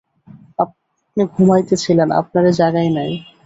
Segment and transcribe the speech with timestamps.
[0.59, 3.11] আপনে ঘুমাইতেছিলেন, আপনারে জাগাই নাই!